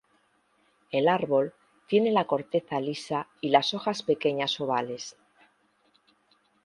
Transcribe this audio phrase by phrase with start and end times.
[0.89, 1.53] El árbol
[1.85, 5.15] tiene la corteza lisa y las hojas pequeñas ovales.